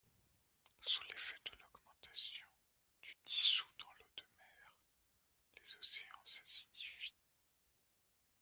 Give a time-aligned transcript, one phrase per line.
[0.81, 2.47] Sous l'effet de l'augmentation
[3.03, 4.73] du dissous dans l'eau de mer,
[5.55, 7.13] les océans s’acidifient.